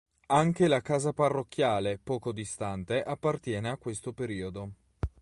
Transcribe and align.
Anche 0.29 0.67
la 0.67 0.81
casa 0.81 1.13
parrocchiale, 1.13 1.99
poco 1.99 2.31
distante 2.31 3.03
appartiene 3.03 3.69
a 3.69 3.77
questo 3.77 4.13
periodo. 4.13 4.71